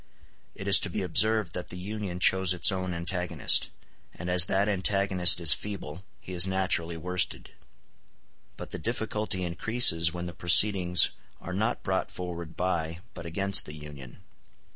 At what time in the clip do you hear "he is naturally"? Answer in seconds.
6.19-6.97